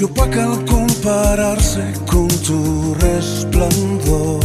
Se 0.00 0.06
opaca 0.06 0.44
al 0.44 0.64
compararse 0.64 1.92
con 2.06 2.26
tu 2.28 2.94
resplandor. 3.00 4.40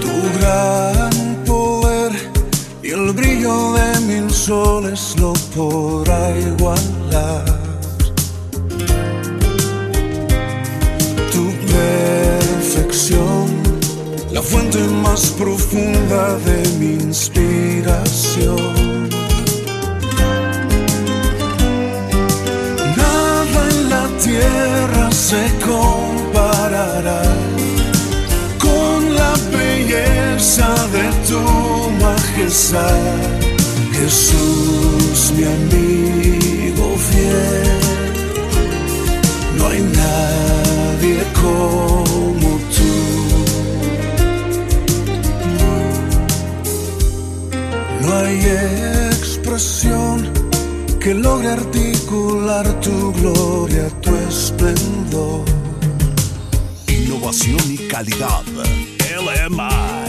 Tu 0.00 0.14
gran 0.38 1.10
poder 1.44 2.12
y 2.82 2.92
el 2.92 3.12
brillo 3.12 3.74
de 3.74 4.00
mil 4.08 4.30
soles 4.30 5.16
lo 5.20 5.34
podrá 5.54 6.30
igualar. 6.38 7.44
Tu 11.30 11.44
perfección, 11.76 13.48
la 14.32 14.40
fuente 14.40 14.78
más 15.04 15.26
profunda 15.38 16.38
de 16.38 16.58
mi 16.78 16.92
inspiración. 17.04 18.75
Se 25.30 25.44
comparará 25.58 27.22
con 28.60 29.12
la 29.12 29.34
belleza 29.50 30.68
de 30.96 31.06
tu 31.28 31.42
majestad. 32.04 33.18
Jesús, 33.98 35.32
mi 35.36 35.44
amigo 35.58 36.86
fiel, 37.08 37.68
no 39.58 39.66
hay 39.66 39.82
nadie 40.02 41.18
como 41.42 42.48
tú. 42.76 42.94
No 48.02 48.08
hay 48.18 48.38
expresión 49.10 50.16
que 51.00 51.14
logre 51.14 51.48
articular 51.48 52.66
tu 52.80 53.12
gloria, 53.12 53.88
tu 54.02 54.10
esplendor. 54.56 55.44
Innovación 56.88 57.60
y 57.68 57.88
calidad. 57.88 58.42
LMI. 58.98 60.05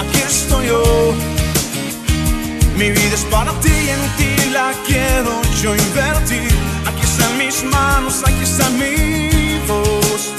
Aquí 0.00 0.20
estoy 0.26 0.66
yo. 0.66 0.82
Mi 2.76 2.90
vida 2.90 3.14
es 3.14 3.24
para 3.30 3.52
ti 3.60 3.70
y 3.70 3.90
en 3.90 4.16
ti 4.16 4.50
la 4.52 4.72
quiero 4.86 5.40
yo 5.62 5.74
invertir. 5.74 6.52
Aquí 6.86 7.02
están 7.02 7.36
mis 7.38 7.64
manos, 7.64 8.22
aquí 8.24 8.42
está 8.42 8.68
mi 8.70 9.58
voz. 9.66 10.32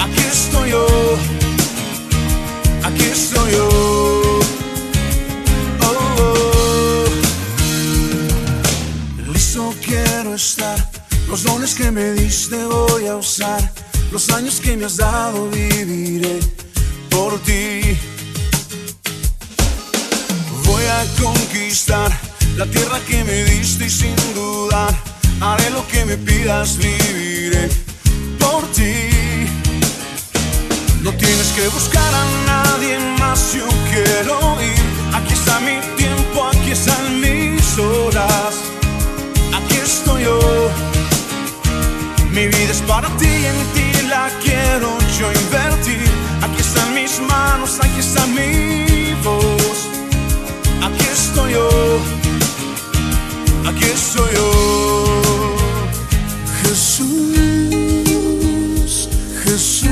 Aquí 0.00 0.22
estoy 0.30 0.70
yo. 0.70 0.86
Aquí 2.84 3.04
estoy 3.04 3.52
yo. 3.52 3.68
Oh, 5.80 5.98
oh. 6.18 7.04
Listo 9.32 9.74
quiero 9.84 10.34
estar. 10.34 10.78
Los 11.28 11.44
dones 11.44 11.74
que 11.74 11.90
me 11.90 12.12
diste 12.12 12.56
voy 12.64 13.06
a 13.06 13.16
usar. 13.16 13.60
Los 14.10 14.30
años 14.30 14.60
que 14.60 14.76
me 14.76 14.86
has 14.86 14.96
dado 14.96 15.48
viviré 15.50 16.38
por 17.10 17.38
ti 17.40 17.96
conquistar 21.20 22.10
la 22.56 22.66
tierra 22.66 23.00
que 23.08 23.24
me 23.24 23.44
diste 23.44 23.86
y 23.86 23.90
sin 23.90 24.16
dudar 24.34 24.94
haré 25.40 25.70
lo 25.70 25.86
que 25.88 26.04
me 26.04 26.16
pidas, 26.16 26.76
viviré 26.76 27.68
por 28.38 28.62
ti. 28.72 28.92
No 31.02 31.12
tienes 31.12 31.48
que 31.56 31.66
buscar 31.68 32.14
a 32.14 32.24
nadie 32.46 32.98
más, 33.18 33.54
yo 33.54 33.66
quiero 33.90 34.36
ir. 34.62 34.84
Aquí 35.14 35.32
está 35.34 35.58
mi 35.60 35.78
tiempo, 35.96 36.46
aquí 36.46 36.70
están 36.70 37.20
mis 37.20 37.78
horas. 37.78 38.54
Aquí 39.58 39.76
estoy 39.76 40.24
yo. 40.24 40.70
Mi 42.30 42.46
vida 42.46 42.70
es 42.70 42.82
para 42.82 43.08
ti 43.16 43.26
y 43.26 43.46
en 43.46 43.60
ti 43.74 44.06
la 44.08 44.30
quiero 44.42 44.96
yo 45.18 45.32
invertir. 45.32 46.08
Aquí 46.42 46.60
están 46.60 46.94
mis 46.94 47.20
manos, 47.20 47.78
aquí 47.80 48.00
está 48.00 48.24
mi 48.26 49.14
voz. 49.24 49.61
Aquí 50.84 51.04
estoy 51.12 51.52
yo, 51.52 51.68
aquí 53.64 53.84
estoy 53.84 54.34
yo. 54.34 54.50
Jesús, 56.62 58.08
Jesús, 59.44 59.90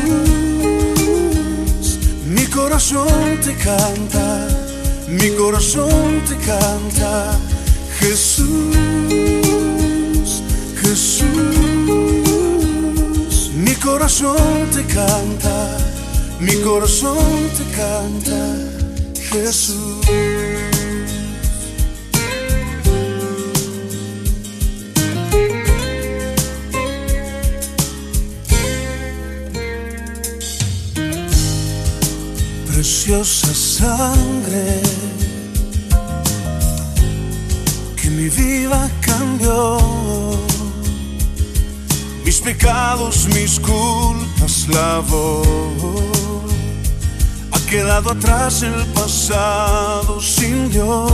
mi 2.27 2.45
corazón 2.47 3.39
te 3.45 3.55
canta, 3.55 4.49
mi 5.07 5.31
corazón 5.37 6.23
te 6.29 6.37
canta. 6.45 7.39
Jesús, 8.01 8.67
Jesús, 10.83 11.29
mi 13.55 13.75
corazón 13.77 14.69
te 14.75 14.85
canta, 14.87 15.79
mi 16.41 16.57
corazón 16.63 17.49
te 17.57 17.65
canta. 17.77 18.71
Jesús. 19.31 20.80
Preciosa 33.03 33.55
sangre 33.55 34.83
que 37.97 38.11
mi 38.11 38.29
vida 38.29 38.91
cambió. 39.01 39.79
Mis 42.27 42.41
pecados, 42.43 43.27
mis 43.29 43.59
culpas 43.59 44.69
lavó. 44.69 45.43
Ha 47.53 47.61
quedado 47.71 48.11
atrás 48.11 48.63
el 48.63 48.85
pasado 48.93 50.21
sin 50.21 50.69
Dios. 50.71 51.11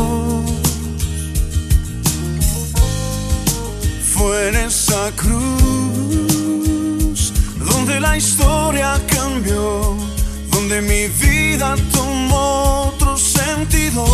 Fue 4.13 4.49
en 4.49 4.57
esa 4.57 5.13
cruz 5.15 5.37
donde 7.71 8.01
la 8.01 8.17
historia 8.17 9.01
cambió 9.07 10.06
donde 10.69 10.83
mi 10.83 11.07
vida 11.07 11.77
tomó 11.93 12.89
otro 12.89 13.17
sentido, 13.17 14.05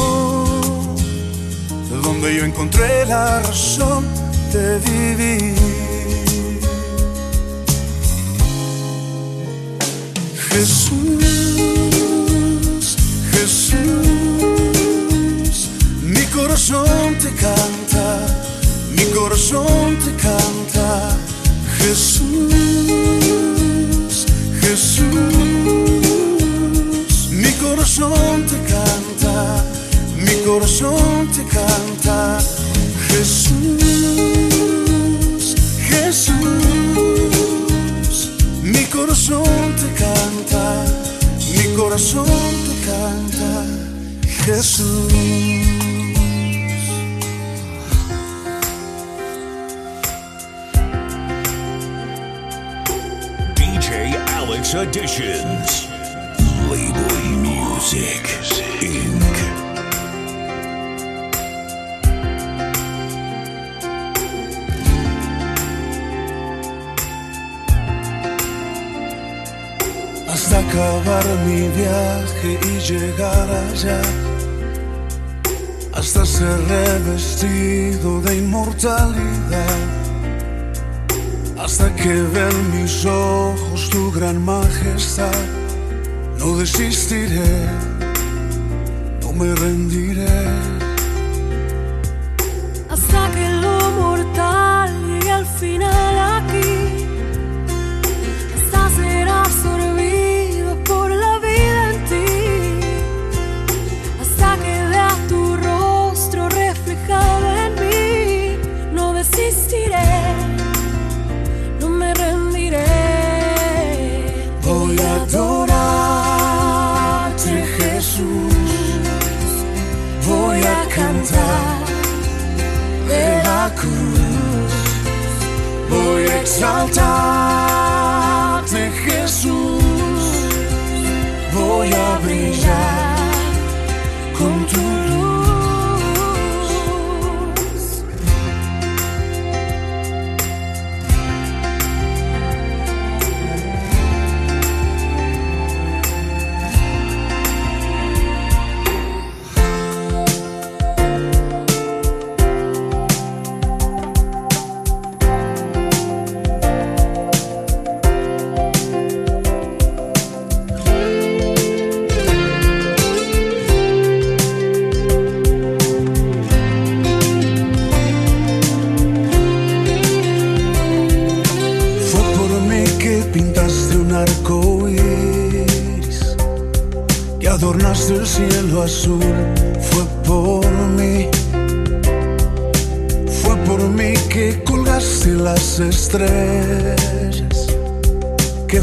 donde 2.03 2.37
yo 2.37 2.45
encontré 2.45 3.07
la 3.07 3.41
razón 3.41 4.05
de 4.53 4.79
vivir. 4.81 5.55
Jesús, 10.51 11.25
Jesús, 13.31 13.79
mi 16.03 16.25
corazón 16.37 17.17
te 17.19 17.31
canta, 17.33 18.27
mi 18.95 19.05
corazón 19.17 19.97
te 20.05 20.15
canta, 20.17 21.17
Jesús, 21.79 23.52
corazón 30.53 31.29
te 31.35 31.43
canta, 31.45 32.39
Jesús, 33.09 33.57
Jesús, 35.89 36.35
mi 38.63 38.85
corazón 38.85 39.75
te 39.81 39.89
canta, 39.95 40.85
mi 41.57 41.75
corazón 41.75 42.27
te 42.67 42.75
canta, 42.91 43.65
Jesús. 44.45 45.13
DJ 53.57 54.19
Alex 54.37 54.75
Editions. 54.75 55.89
Label 56.69 57.23
Music 57.39 58.25
Inc. 58.83 59.31
acabar 70.59 71.25
mi 71.47 71.69
viaje 71.69 72.59
y 72.63 72.81
llegar 72.81 73.49
allá, 73.51 74.01
hasta 75.95 76.25
ser 76.25 76.59
revestido 76.69 78.21
de 78.21 78.37
inmortalidad, 78.37 79.79
hasta 81.59 81.95
que 81.95 82.13
vean 82.35 82.71
mis 82.71 83.05
ojos 83.07 83.91
tu 83.91 84.11
gran 84.13 84.43
majestad, 84.45 85.45
no 86.39 86.57
desistiré, 86.57 87.67
no 89.23 89.33
me 89.33 89.55
rendiré. 89.55 90.83
hasta 92.91 93.31
que 93.33 93.49
lo 93.49 93.91
mortal 94.03 94.91
llegue 95.07 95.31
al 95.31 95.47
final 95.47 96.19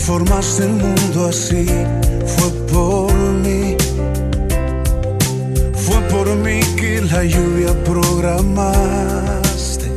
formaste 0.10 0.64
el 0.64 0.72
mundo 0.72 1.28
así. 1.28 1.66
Fue 2.34 2.50
por 2.74 3.14
mí, 3.46 3.78
fue 5.86 6.00
por 6.14 6.28
mí 6.46 6.60
que 6.80 7.02
la 7.02 7.24
lluvia 7.24 7.72
programaste 7.84 9.88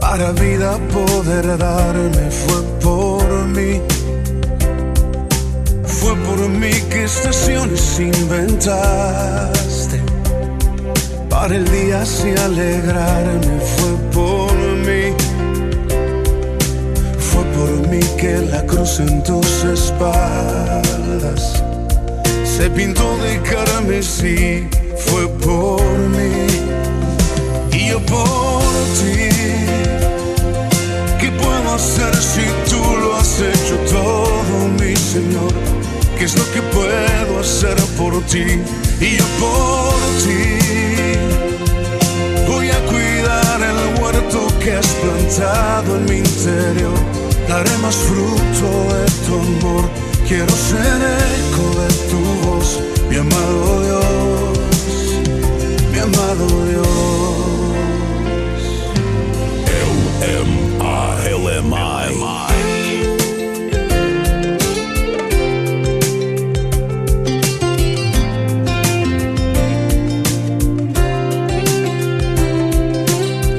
para 0.00 0.32
vida 0.32 0.70
poder 0.96 1.46
darme 1.56 2.24
fue 2.42 2.60
por 2.86 3.28
mí. 3.56 3.72
Fue 5.98 6.14
por 6.26 6.40
mí 6.60 6.74
que 6.90 7.04
estaciones 7.04 8.00
inventaste. 8.00 9.98
Para 11.28 11.54
el 11.54 11.64
día 11.70 12.02
así 12.02 12.30
alegrarme 12.46 13.54
fue 13.76 13.92
por 14.14 14.29
Fue 17.70 17.78
por 17.78 17.88
mí 17.88 18.00
que 18.18 18.38
la 18.50 18.62
cruz 18.66 18.98
en 18.98 19.22
tus 19.22 19.64
espaldas 19.64 21.62
se 22.44 22.68
pintó 22.70 23.16
de 23.18 23.40
carmesí. 23.42 24.68
Fue 24.96 25.28
por 25.28 25.80
mí 26.08 26.46
y 27.72 27.90
yo 27.90 28.00
por 28.06 28.62
ti. 28.98 29.28
¿Qué 31.20 31.30
puedo 31.30 31.74
hacer 31.74 32.14
si 32.16 32.42
tú 32.68 32.82
lo 33.02 33.14
has 33.16 33.40
hecho 33.40 33.76
todo, 33.88 34.68
mi 34.80 34.96
Señor? 34.96 35.52
¿Qué 36.18 36.24
es 36.24 36.36
lo 36.36 36.44
que 36.52 36.62
puedo 36.62 37.38
hacer 37.40 37.76
por 37.96 38.20
ti? 38.26 38.60
Y 39.00 39.16
yo 39.16 39.24
por 39.38 39.94
ti 40.24 40.58
voy 42.48 42.68
a 42.68 42.80
cuidar 42.86 43.60
el 43.62 44.02
huerto 44.02 44.48
que 44.58 44.72
has 44.72 44.88
plantado 44.88 45.96
en 45.96 46.04
mi 46.06 46.16
interior. 46.18 47.09
Daré 47.50 47.76
más 47.78 47.96
fruto 47.96 48.68
de 48.94 49.04
tu 49.26 49.34
amor. 49.34 49.90
Quiero 50.28 50.54
ser 50.54 50.78
eco 50.78 51.64
de 51.80 51.88
tu 52.08 52.20
voz, 52.46 52.78
mi 53.08 53.16
amado 53.16 53.82
Dios, 53.82 54.58
mi 55.92 55.98
amado 55.98 56.46
Dios. 56.68 56.86
LMI. 61.26 62.04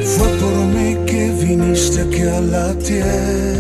Fue 0.05 0.27
por 0.39 0.55
mí 0.75 0.95
que 1.05 1.21
viniste 1.43 2.01
aquí 2.01 2.21
a 2.21 2.39
la 2.39 2.74
tierra 2.75 3.50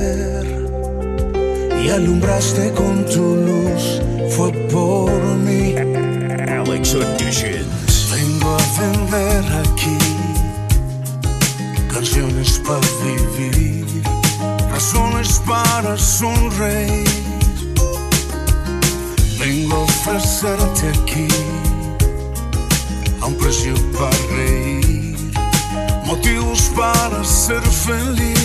y 1.91 1.93
alumbraste 1.93 2.71
con 2.71 3.05
tu 3.05 3.35
luz, 3.35 4.01
fue 4.35 4.51
por 4.71 5.11
mí. 5.45 5.75
Alex 6.47 6.95
Auditions. 6.95 8.09
Vengo 8.11 8.57
a 8.57 8.61
vender 8.79 9.45
aquí 9.63 9.97
canciones 11.93 12.61
para 12.65 12.87
vivir, 13.03 14.03
razones 14.71 15.41
para 15.45 15.97
sonreír. 15.97 17.09
Vengo 19.39 19.75
a 19.75 19.79
ofrecerte 19.79 20.87
aquí 20.89 21.27
a 23.21 23.25
un 23.25 23.35
precio 23.35 23.73
para 23.97 24.17
reír, 24.35 25.17
motivos 26.05 26.71
para 26.75 27.23
ser 27.23 27.61
feliz. 27.61 28.40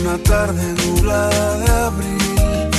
Una 0.00 0.18
tarde 0.18 0.74
nublada 0.84 1.58
de 1.58 1.70
abril, 1.70 2.70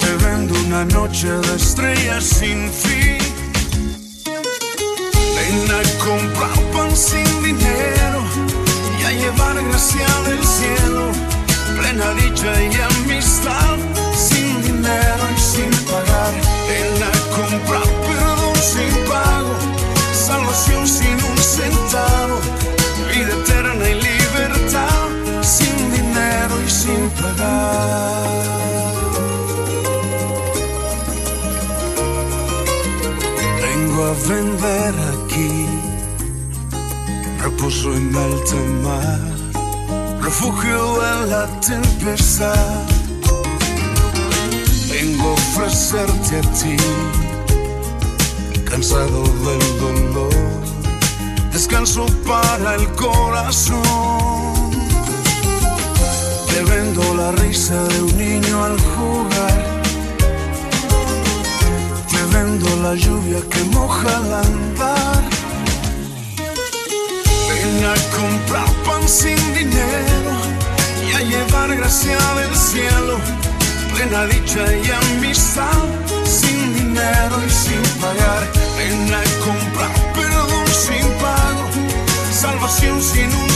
te 0.00 0.24
vendo 0.24 0.54
una 0.66 0.84
noche 0.86 1.28
de 1.28 1.56
estrellas 1.56 2.24
sin 2.24 2.70
fin. 2.70 3.18
Ven 5.36 5.70
a 5.70 6.04
comprar 6.04 6.58
pan 6.72 6.96
sin 6.96 7.26
dinero 7.42 8.20
y 9.00 9.04
a 9.04 9.12
llevar 9.12 9.54
gracia 9.68 10.08
del 10.26 10.44
cielo, 10.44 11.12
plena 11.78 12.14
dicha 12.14 12.52
y 12.62 12.74
amistad, 12.92 13.76
sin 14.16 14.62
dinero 14.62 15.24
y 15.36 15.40
sin 15.40 15.70
pagar. 15.86 16.32
Ven 16.68 17.02
a 17.02 17.12
comprar 17.36 17.88
perdón 18.06 18.56
sin 18.56 18.92
pago, 19.08 19.54
salvación 20.12 20.86
sin 20.88 21.14
un 21.14 21.38
centavo, 21.38 22.40
vida 23.10 23.32
eterna 23.42 23.88
y 23.90 24.07
sin 26.88 27.10
pagar. 27.20 28.44
Vengo 33.62 34.00
a 34.10 34.14
vender 34.28 34.94
aquí 35.12 35.52
reposo 37.42 37.88
en 37.94 38.16
alta 38.26 38.60
mar, 38.86 39.20
refugio 40.22 40.80
en 41.10 41.30
la 41.30 41.44
tempestad. 41.60 42.84
Vengo 44.90 45.28
a 45.28 45.32
ofrecerte 45.32 46.34
a 46.38 46.44
ti, 46.58 46.76
cansado 48.70 49.22
del 49.46 49.64
dolor, 49.84 50.62
descanso 51.52 52.06
para 52.26 52.76
el 52.76 52.86
corazón. 52.94 54.37
Te 56.58 56.64
vendo 56.64 57.14
la 57.14 57.30
risa 57.30 57.84
de 57.84 58.02
un 58.02 58.18
niño 58.18 58.64
al 58.64 58.76
jugar. 58.80 59.80
Te 62.10 62.36
vendo 62.36 62.68
la 62.82 62.96
lluvia 62.96 63.38
que 63.48 63.62
moja 63.76 64.08
al 64.16 64.34
andar. 64.34 65.22
Ven 67.48 67.84
a 67.84 67.94
comprar 68.16 68.70
pan 68.84 69.08
sin 69.08 69.38
dinero 69.54 70.32
y 71.06 71.14
a 71.14 71.20
llevar 71.20 71.76
gracia 71.76 72.18
del 72.40 72.56
cielo, 72.56 73.18
plena 73.94 74.26
dicha 74.26 74.64
y 74.82 74.90
amistad, 75.14 75.84
sin 76.24 76.74
dinero 76.74 77.36
y 77.46 77.50
sin 77.50 77.82
pagar. 78.00 78.42
Ven 78.76 79.14
a 79.14 79.22
comprar 79.46 79.92
perdón 80.12 80.66
sin 80.66 81.06
pago, 81.22 81.64
salvación 82.32 83.00
sin 83.00 83.26
un 83.26 83.47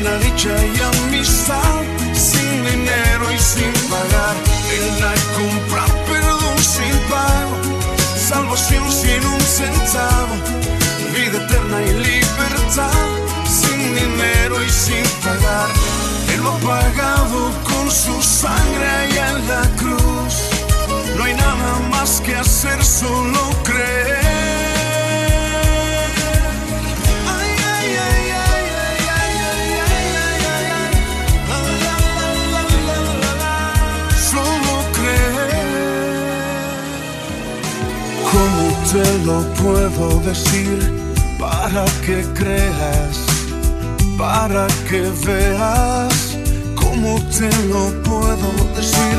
plena 0.00 0.16
dicha 0.18 0.48
y 0.48 1.06
amistad, 1.06 1.82
sin 2.14 2.64
dinero 2.64 3.32
y 3.32 3.38
sin 3.38 3.72
pagar. 3.88 4.36
Ven 4.68 5.04
a 5.04 5.14
comprar 5.36 5.90
perdón 6.06 6.58
sin 6.58 6.96
pago, 7.08 7.56
salvación 8.16 8.90
sin 8.90 9.24
un 9.24 9.40
centavo, 9.40 10.34
vida 11.14 11.44
eterna 11.44 11.82
y 11.82 11.92
libertad, 11.92 13.08
sin 13.46 13.94
dinero 13.94 14.62
y 14.62 14.70
sin 14.70 15.04
pagar. 15.22 15.70
Él 16.32 16.42
lo 16.42 16.52
ha 16.52 16.58
pagado 16.58 17.50
con 17.64 17.90
su 17.90 18.22
sangre 18.22 18.88
allá 19.02 19.30
en 19.30 19.48
la 19.48 19.62
cruz. 19.76 20.34
No 21.16 21.24
hay 21.24 21.34
nada 21.34 21.78
más 21.90 22.20
que 22.20 22.34
hacer, 22.36 22.82
solo 22.84 23.50
creer. 23.64 24.19
Lo 39.30 39.42
puedo 39.62 40.20
decir 40.20 40.78
para 41.38 41.84
que 42.04 42.18
creas, 42.34 43.16
para 44.18 44.66
que 44.88 45.02
veas? 45.26 46.36
¿Cómo 46.74 47.20
te 47.38 47.48
lo 47.72 47.84
puedo 48.02 48.48
decir? 48.76 49.18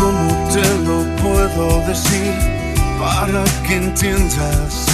¿Cómo 0.00 0.28
te 0.54 0.66
lo 0.86 0.98
puedo 1.22 1.66
decir 1.86 2.32
para 2.98 3.44
que 3.66 3.74
entiendas? 3.76 4.86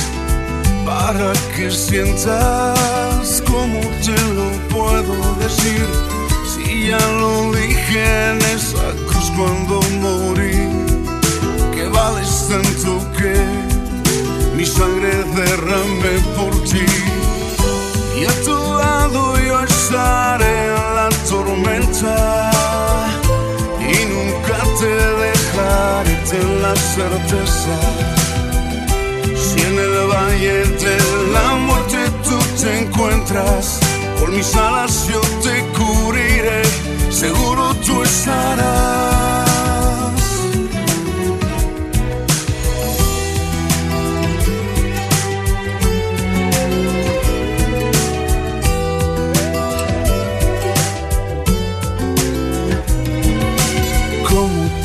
para 0.85 1.33
que 1.57 1.69
sientas 1.69 3.43
como 3.51 3.81
te 4.07 4.17
lo 4.39 4.49
puedo 4.73 5.17
decir. 5.45 5.85
Si 6.51 6.89
ya 6.91 7.05
lo 7.21 7.51
dije 7.51 8.31
en 8.31 8.39
esa 8.57 8.87
cruz 9.09 9.33
cuando 9.37 9.81
morí, 10.01 10.63
que 11.75 11.89
vales 11.89 12.47
tanto 12.49 12.96
derramé 15.37 16.15
por 16.37 16.53
ti. 16.65 16.87
Y 18.19 18.25
a 18.25 18.35
tu 18.43 18.57
lado 18.83 19.39
yo 19.39 19.63
estaré 19.63 20.67
en 20.69 20.95
la 20.99 21.09
tormenta 21.29 22.51
y 23.81 23.97
nunca 24.15 24.59
te 24.81 24.93
dejaré 25.25 26.15
ten 26.31 26.63
la 26.63 26.75
certeza. 26.77 27.77
Si 29.45 29.61
en 29.61 29.79
el 29.87 29.97
valle 30.13 30.59
de 30.85 30.97
la 31.35 31.49
muerte 31.67 31.99
tú 32.25 32.39
te 32.61 32.81
encuentras, 32.81 33.81
por 34.19 34.31
mis 34.33 34.55
alas 34.55 35.07
yo 35.09 35.21
te 35.45 35.55
cubriré, 35.77 36.63
seguro 37.11 37.75
tú 37.85 38.03
estarás. 38.03 39.16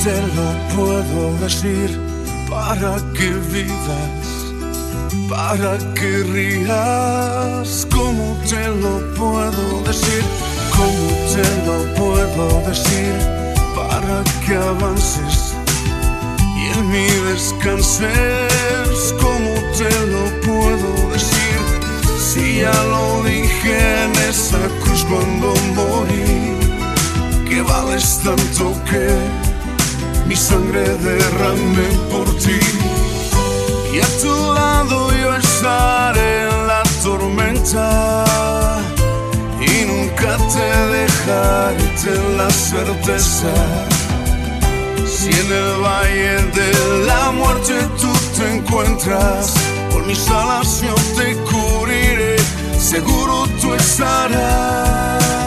Te 0.04 0.22
lo 0.36 0.76
puedo 0.76 1.38
decir 1.38 2.00
para 2.50 2.96
que 3.14 3.30
vivas? 3.54 4.32
para 5.32 5.78
que 5.96 6.24
rías. 6.34 7.88
¿Cómo 7.90 8.38
te 8.50 8.68
lo 8.68 8.94
puedo 9.16 9.82
decir? 9.84 10.24
¿Cómo 10.76 11.08
te 11.34 11.46
lo 11.66 11.78
puedo 11.96 12.46
decir? 12.68 13.16
Para 13.76 14.24
que 14.46 14.56
avances 14.56 15.56
y 16.60 16.78
en 16.78 16.90
mí 16.92 17.08
descanses. 17.30 19.16
¿Cómo 19.22 19.54
te 19.78 19.92
lo 20.14 20.24
puedo 20.48 20.90
decir? 21.14 21.60
Si 22.20 22.60
ya 22.62 22.84
lo 22.94 23.24
dije 23.24 24.04
en 24.04 24.12
esa 24.30 24.60
cruz 24.84 25.06
cuando 25.06 25.54
morí, 25.76 26.58
que 27.48 27.62
vales 27.62 28.20
tanto 28.24 28.76
que 28.90 29.08
mi 30.32 30.38
sangre 30.38 30.84
derramé 31.10 31.90
por 32.10 32.26
ti. 32.44 32.60
Y 33.94 34.00
a 34.00 34.10
tu 34.22 34.34
lado 34.54 34.98
yo 35.22 35.36
estaré 35.36 36.44
en 36.50 36.68
la 36.68 36.84
tormenta 37.04 37.86
y 39.60 39.74
nunca 39.92 40.38
te 40.54 40.68
dejaré 40.98 41.84
ten 42.02 42.38
la 42.38 42.50
certeza. 42.50 43.54
Si 45.06 45.30
en 45.42 45.50
el 45.64 45.72
valle 45.86 46.36
de 46.60 46.70
la 47.10 47.32
muerte 47.32 47.76
tú 48.00 48.12
te 48.38 48.56
encuentras, 48.56 49.54
por 49.92 50.06
mis 50.06 50.30
alas 50.30 50.82
yo 50.82 50.96
te 51.18 51.36
cubriré, 51.50 52.38
seguro 52.80 53.48
tú 53.60 53.74
estarás. 53.74 55.41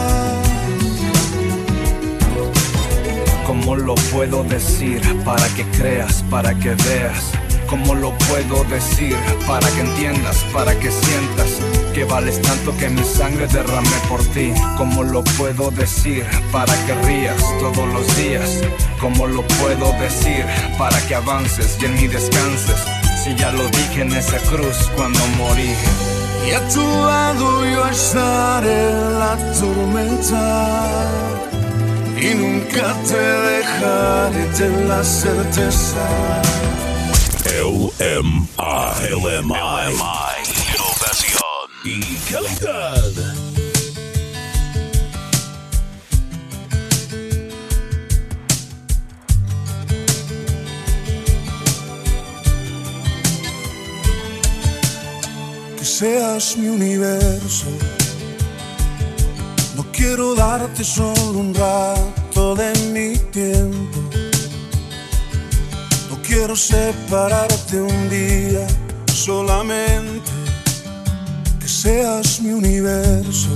¿Cómo 3.65 3.77
lo 3.77 3.95
puedo 4.13 4.45
decir 4.45 5.01
para 5.25 5.49
que 5.55 5.65
creas, 5.79 6.23
para 6.31 6.53
que 6.55 6.75
veas? 6.75 7.33
¿Cómo 7.67 7.95
lo 7.95 8.13
puedo 8.29 8.63
decir? 8.65 9.17
Para 9.47 9.67
que 9.71 9.81
entiendas, 9.81 10.45
para 10.53 10.79
que 10.79 10.91
sientas 10.91 11.61
que 11.95 12.05
vales 12.05 12.43
tanto 12.43 12.77
que 12.77 12.91
mi 12.91 13.03
sangre 13.03 13.47
derramé 13.47 13.97
por 14.07 14.23
ti. 14.35 14.53
¿Cómo 14.77 15.03
lo 15.03 15.25
puedo 15.39 15.71
decir? 15.71 16.27
Para 16.53 16.75
que 16.85 16.95
rías 17.07 17.41
todos 17.59 17.89
los 17.89 18.17
días. 18.19 18.61
¿Cómo 19.01 19.27
lo 19.27 19.41
puedo 19.47 19.93
decir? 19.99 20.45
Para 20.77 21.01
que 21.07 21.15
avances 21.15 21.79
y 21.81 21.87
en 21.87 21.95
mí 21.95 22.07
descanses. 22.07 22.85
Si 23.25 23.35
ya 23.35 23.51
lo 23.51 23.67
dije 23.69 24.03
en 24.03 24.13
esa 24.13 24.37
cruz 24.41 24.91
cuando 24.95 25.27
morí. 25.39 25.75
Y 26.47 26.51
a 26.51 26.69
tu 26.69 26.83
lado 26.83 27.65
yo 27.65 27.89
estaré 27.89 28.93
la 29.19 29.39
tormenta 29.59 31.54
y 32.21 32.35
nunca 32.35 32.95
te 33.09 33.19
dejaré 33.19 34.49
de 34.59 34.87
la 34.87 35.03
certeza. 35.05 36.43
LMI. 37.45 38.55
LMI. 39.11 39.95
Innovación 40.73 41.69
y 41.85 42.17
calidad. 42.31 43.45
que 55.79 55.85
seas 55.85 56.57
mi 56.57 56.69
universo. 56.69 57.67
Quiero 60.07 60.35
darte 60.35 60.85
solo 60.85 61.39
un 61.39 61.55
rato 61.55 62.55
de 62.55 62.71
mi 62.93 63.17
tiempo. 63.33 64.01
No 66.11 66.19
quiero 66.23 66.55
separarte 66.55 67.81
un 67.81 68.11
día 68.11 68.67
solamente. 69.11 70.31
Que 71.59 71.67
seas 71.67 72.39
mi 72.43 72.53
universo. 72.53 73.49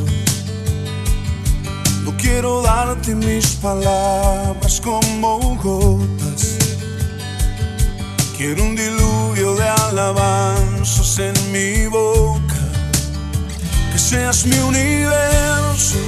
No 2.05 2.17
quiero 2.17 2.63
darte 2.63 3.15
mis 3.15 3.49
palabras 3.57 4.81
como 4.81 5.55
gotas. 5.63 6.57
Quiero 8.39 8.65
un 8.65 8.75
diluvio 8.75 9.55
de 9.55 9.69
alabanzas 9.69 11.19
en 11.19 11.53
mi 11.53 11.87
boca. 11.89 12.63
Que 13.93 13.99
seas 13.99 14.47
mi 14.47 14.59
universo. 14.61 16.08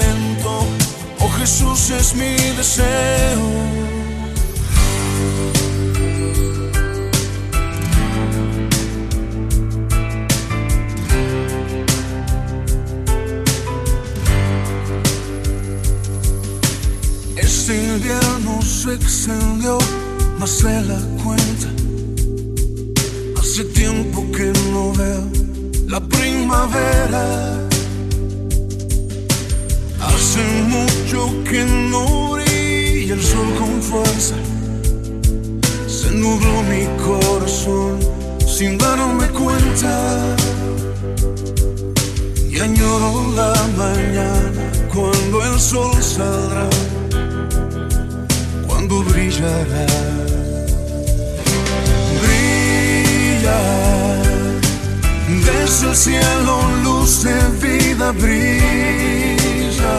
Jesús 1.41 1.89
es 1.89 2.13
mi 2.13 2.35
deseo. 2.55 3.41
Este 17.37 17.85
invierno 17.85 18.61
se 18.61 18.93
extendió 18.93 19.79
más 20.37 20.61
de 20.61 20.81
la 20.83 20.99
cuenta. 21.23 21.69
Hace 23.39 23.63
tiempo 23.65 24.31
que 24.31 24.53
no 24.71 24.93
veo 24.93 25.23
la 25.87 25.99
primavera. 26.01 27.10
Sin 38.61 38.77
darme 38.77 39.27
cuenta. 39.29 40.35
Y 42.47 42.59
añoro 42.59 43.11
la 43.39 43.53
mañana 43.83 44.63
cuando 44.93 45.35
el 45.49 45.59
sol 45.59 45.95
saldrá 45.99 46.69
cuando 48.67 49.03
brillará. 49.09 49.87
Brilla 52.21 53.61
desde 55.47 55.89
el 55.89 55.95
cielo, 55.95 56.55
luz 56.83 57.23
de 57.23 57.37
vida 57.65 58.11
brilla. 58.11 59.97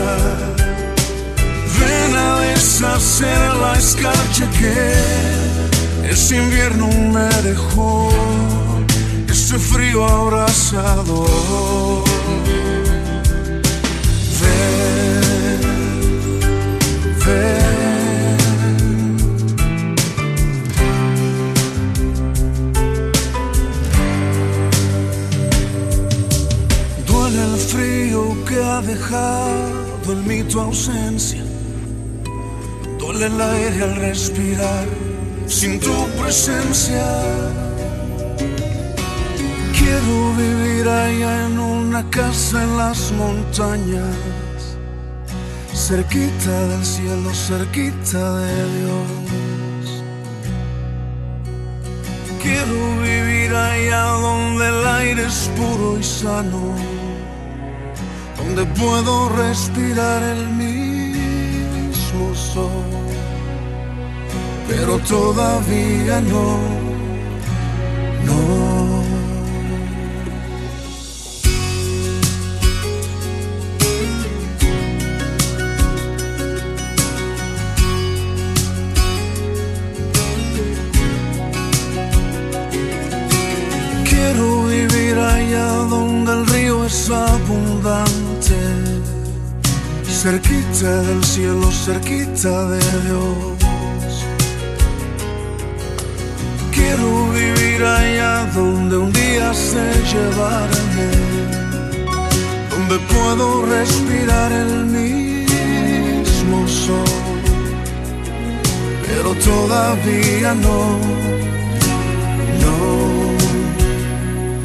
Ven 1.79 2.15
a 2.17 2.41
deshacer 2.47 3.43
la 3.63 3.73
escarcha 3.77 4.45
que 4.59 5.33
ese 6.13 6.37
invierno 6.37 6.89
me 6.89 7.29
dejó, 7.43 8.11
frío 10.03 10.07
abrasador. 10.07 12.05
Ven, 14.41 15.61
ven. 17.25 17.63
Duele 27.07 27.43
el 27.45 27.57
frío 27.59 28.45
que 28.47 28.63
ha 28.63 28.81
dejado 28.81 30.13
en 30.13 30.27
mí 30.27 30.43
tu 30.45 30.61
ausencia. 30.61 31.45
Duele 32.99 33.27
el 33.27 33.41
aire 33.41 33.85
al 33.85 33.97
respirar 33.97 34.87
sin 35.47 35.79
tu 35.81 36.07
presencia. 36.21 37.62
Quiero 40.03 40.35
vivir 40.35 40.89
allá 40.89 41.47
en 41.47 41.59
una 41.61 42.03
casa 42.11 42.65
en 42.65 42.77
las 42.77 43.13
montañas, 43.13 44.77
cerquita 45.73 46.67
del 46.71 46.85
cielo, 46.85 47.33
cerquita 47.33 48.39
de 48.39 48.55
Dios. 48.79 50.03
Quiero 52.43 53.01
vivir 53.01 53.55
allá 53.55 54.03
donde 54.27 54.69
el 54.69 54.87
aire 54.87 55.25
es 55.27 55.49
puro 55.57 55.97
y 55.97 56.03
sano, 56.03 56.75
donde 58.39 58.65
puedo 58.75 59.29
respirar 59.29 60.21
el 60.21 60.49
mismo 60.49 62.35
sol. 62.35 62.83
Pero 64.69 64.99
todavía 64.99 66.21
no. 66.23 66.92
Cerquita 90.23 91.03
del 91.03 91.25
cielo, 91.25 91.69
cerquita 91.73 92.69
de 92.69 92.79
Dios. 92.79 94.15
Quiero 96.71 97.09
vivir 97.33 97.83
allá 97.85 98.45
donde 98.55 98.99
un 98.99 99.13
día 99.13 99.53
se 99.53 99.85
llevarme, 100.13 101.09
donde 102.71 102.99
puedo 103.13 103.67
respirar 103.67 104.53
el 104.53 104.87
mismo 104.87 106.69
sol, 106.69 107.05
pero 109.05 109.35
todavía 109.51 110.55
no, 110.55 110.99
no. 112.63 112.77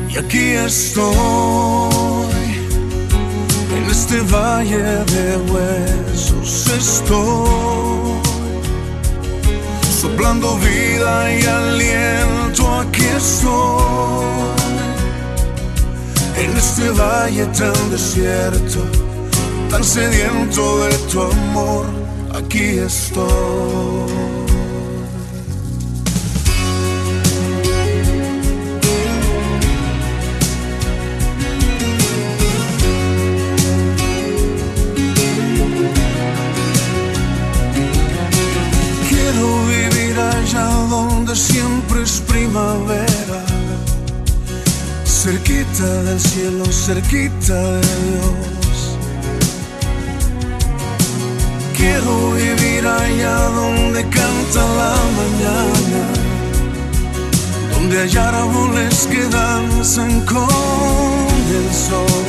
Y 0.07 0.17
aquí 0.19 0.47
estoy, 0.69 2.16
este 3.99 4.21
valle 4.21 5.03
de 5.05 5.37
huesos 5.51 6.67
estoy, 6.67 8.21
soplando 10.01 10.55
vida 10.57 11.33
y 11.33 11.43
aliento, 11.43 12.63
aquí 12.81 13.05
estoy. 13.17 14.23
En 16.43 16.55
este 16.55 16.91
valle 16.91 17.45
tan 17.47 17.89
desierto, 17.89 18.81
tan 19.71 19.83
sediento 19.83 20.61
de 20.85 20.97
tu 21.09 21.21
amor, 21.23 21.85
aquí 22.35 22.77
estoy. 22.77 24.26
Es 42.07 42.21
primavera, 42.21 43.41
cerquita 45.05 45.89
del 46.03 46.19
cielo, 46.19 46.63
cerquita 46.71 47.59
de 47.81 47.93
Dios. 48.05 48.77
Quiero 51.75 52.31
vivir 52.31 52.83
allá 52.87 53.37
donde 53.59 54.01
canta 54.19 54.61
la 54.81 54.95
mañana, 55.19 56.03
donde 57.73 57.95
hay 58.03 58.15
árboles 58.17 59.07
que 59.11 59.23
danzan 59.39 60.21
con 60.21 61.33
el 61.59 61.67
sol, 61.87 62.25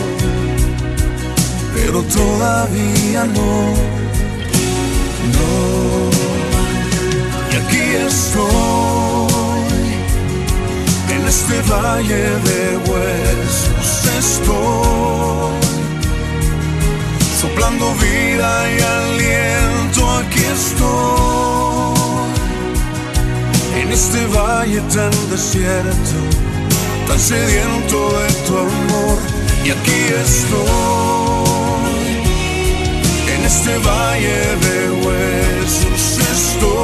pero 1.74 2.02
todavía 2.02 3.22
no, 3.36 3.52
no. 5.36 5.58
Aquí 7.58 7.84
estoy, 8.06 9.07
este 11.28 11.60
valle 11.70 12.24
de 12.48 12.76
huesos 12.88 14.06
estoy, 14.18 15.60
soplando 17.40 17.94
vida 17.96 18.50
y 18.72 18.80
aliento, 18.80 20.00
aquí 20.20 20.44
estoy, 20.58 21.98
en 23.82 23.92
este 23.92 24.26
valle 24.28 24.80
tan 24.94 25.12
desierto, 25.30 26.18
tan 27.06 27.20
sediento 27.20 27.98
de 28.18 28.28
tu 28.46 28.52
amor, 28.56 29.18
y 29.66 29.70
aquí 29.70 30.00
estoy, 30.24 31.58
en 33.34 33.40
este 33.44 33.76
valle 33.78 34.38
de 34.66 34.76
huesos 35.04 36.02
estoy 36.32 36.77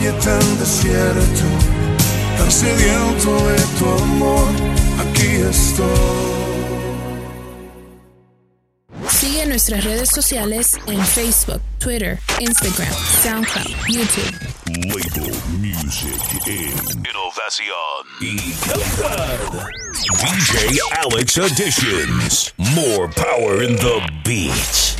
valle 0.00 0.12
tan 0.20 0.58
desierto, 0.58 1.44
tan 2.38 2.50
sediento 2.50 3.30
de 3.48 3.58
tu 3.78 3.84
amor, 4.02 4.48
aquí 4.98 5.26
estoy. 5.48 5.86
Sigue 9.08 9.46
nuestras 9.46 9.84
redes 9.84 10.08
sociales 10.08 10.78
en 10.86 11.04
Facebook, 11.04 11.60
Twitter, 11.78 12.18
Instagram, 12.38 12.92
SoundCloud, 13.22 13.74
YouTube. 13.88 14.32
Label 14.66 15.34
Music 15.58 16.46
in 16.46 16.72
Innovación 17.04 18.06
y 18.20 18.36
DJ 20.16 20.78
Alex 21.04 21.36
Editions. 21.36 22.54
More 22.56 23.08
power 23.08 23.62
in 23.62 23.76
the 23.76 24.00
beats. 24.24 24.99